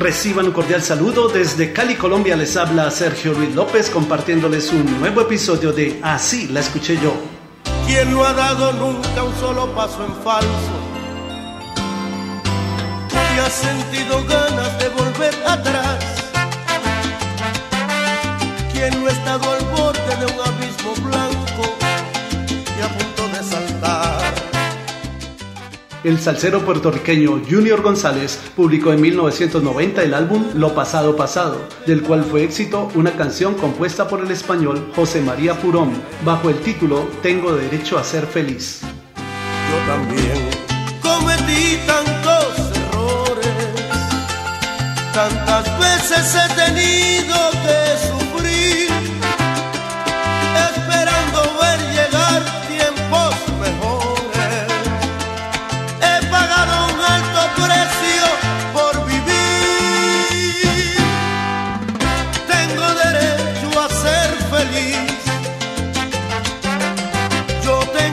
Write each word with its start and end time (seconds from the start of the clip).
Reciban 0.00 0.46
un 0.46 0.52
cordial 0.52 0.82
saludo 0.82 1.28
desde 1.28 1.74
Cali, 1.74 1.94
Colombia. 1.94 2.34
Les 2.34 2.56
habla 2.56 2.90
Sergio 2.90 3.34
Luis 3.34 3.54
López 3.54 3.90
compartiéndoles 3.90 4.72
un 4.72 4.98
nuevo 4.98 5.20
episodio 5.20 5.74
de 5.74 6.00
Así 6.02 6.48
la 6.48 6.60
escuché 6.60 6.98
yo. 7.02 7.12
¿Quién 7.86 8.10
no 8.10 8.24
ha 8.24 8.32
dado 8.32 8.72
nunca 8.72 9.22
un 9.22 9.38
solo 9.38 9.66
paso 9.74 10.02
en 10.06 10.14
falso? 10.24 10.72
¿Y 13.12 13.38
ha 13.40 13.50
sentido 13.50 14.24
ganas 14.24 14.78
de 14.78 14.88
volver 14.88 15.34
atrás? 15.46 16.02
¿Quién 18.72 18.98
no 19.02 19.06
ha 19.06 19.10
estado 19.10 19.52
al 19.52 19.64
borde 19.66 20.16
de 20.16 20.24
un 20.24 20.40
abismo 20.40 20.94
blanco 21.10 21.39
El 26.02 26.18
salsero 26.18 26.64
puertorriqueño 26.64 27.42
Junior 27.48 27.82
González 27.82 28.40
publicó 28.56 28.90
en 28.94 29.02
1990 29.02 30.02
el 30.02 30.14
álbum 30.14 30.46
Lo 30.54 30.74
Pasado 30.74 31.14
Pasado, 31.14 31.58
del 31.86 32.02
cual 32.02 32.24
fue 32.24 32.42
éxito 32.42 32.90
una 32.94 33.12
canción 33.12 33.52
compuesta 33.52 34.08
por 34.08 34.20
el 34.20 34.30
español 34.30 34.90
José 34.96 35.20
María 35.20 35.60
Purón, 35.60 35.92
bajo 36.24 36.48
el 36.48 36.56
título 36.60 37.06
Tengo 37.22 37.52
Derecho 37.54 37.98
a 37.98 38.04
Ser 38.04 38.24
Feliz. 38.24 38.80
Yo 38.80 39.92
también 39.92 40.48
cometí 41.02 41.78
tantos 41.86 42.72
errores, 42.74 43.48
tantas 45.12 45.78
veces 45.80 46.34
he 46.34 46.54
tenido 46.54 47.36
que 47.62 48.19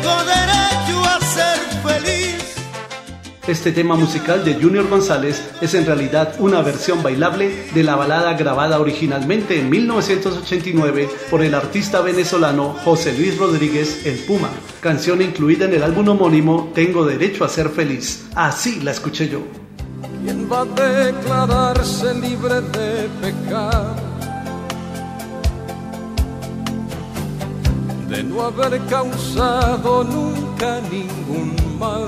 tengo 0.08 0.24
derecho 0.24 1.04
a 1.04 1.20
ser 1.22 1.60
feliz. 1.84 2.56
Este 3.48 3.72
tema 3.72 3.96
musical 3.96 4.44
de 4.44 4.56
Junior 4.56 4.88
González 4.90 5.42
es 5.62 5.74
en 5.74 5.86
realidad 5.86 6.36
una 6.40 6.62
versión 6.62 7.02
bailable 7.02 7.70
de 7.74 7.84
la 7.84 7.96
balada 7.96 8.34
grabada 8.34 8.80
originalmente 8.80 9.60
en 9.60 9.70
1989 9.70 11.10
por 11.30 11.44
el 11.44 11.56
artista 11.56 12.02
venezolano 12.02 12.76
José 12.84 13.18
Luis 13.18 13.38
Rodríguez 13.38 14.06
El 14.06 14.20
Puma, 14.20 14.50
canción 14.82 15.22
incluida 15.22 15.66
en 15.66 15.74
el 15.74 15.84
álbum 15.84 16.10
homónimo 16.10 16.72
Tengo 16.74 17.06
Derecho 17.06 17.46
a 17.46 17.50
Ser 17.50 17.70
Feliz. 17.70 18.28
Así 18.36 18.82
la 18.82 18.92
escuché 18.92 19.30
yo. 19.30 19.42
¿Quién 20.24 20.50
va 20.52 20.62
a 20.62 20.66
declararse 20.66 22.14
libre 22.16 22.62
de 22.62 23.10
pecar? 23.22 24.07
De 28.18 28.24
no 28.24 28.42
haber 28.42 28.84
causado 28.88 30.04
nunca 30.04 30.82
ningún 30.90 31.56
mal. 31.78 32.08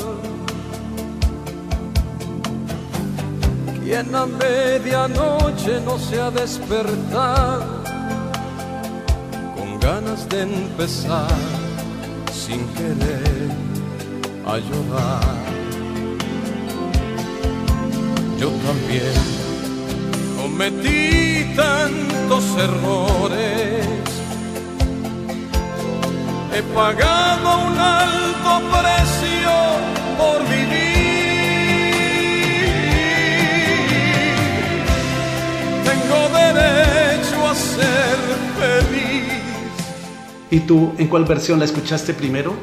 Quien 3.84 4.16
a 4.16 4.26
medianoche 4.26 5.80
no 5.86 6.00
se 6.00 6.20
ha 6.20 6.32
despertado 6.32 7.84
con 9.56 9.80
ganas 9.80 10.28
de 10.30 10.42
empezar 10.42 11.30
sin 12.34 12.68
querer 12.70 13.52
a 14.48 14.58
llorar. 14.58 15.36
Yo 18.40 18.50
también 18.68 19.14
cometí 20.42 21.54
tantos 21.56 22.46
errores. 22.58 23.29
He 26.60 26.64
pagado 26.74 27.68
un 27.68 27.80
alto 27.80 28.52
precio 28.70 29.52
por 30.18 30.40
vivir. 30.50 30.76
Tengo 35.86 36.20
derecho 36.38 37.48
a 37.48 37.56
ser 37.56 38.18
feliz. 38.60 39.42
¿Y 40.52 40.60
tú 40.60 40.94
en 40.98 41.08
cuál 41.08 41.24
versión 41.24 41.60
la 41.60 41.66
escuchaste 41.66 42.14
primero? 42.14 42.54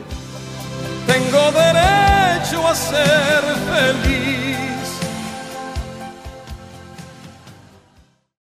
Tengo 1.07 1.51
derecho 1.53 2.69
a 2.69 2.75
ser 2.75 3.43
feliz. 3.71 4.76